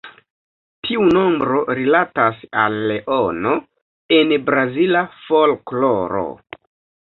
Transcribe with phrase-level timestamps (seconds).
[0.87, 3.53] Tiu nombro rilatas al Leono
[4.19, 6.29] en brazila folkloro.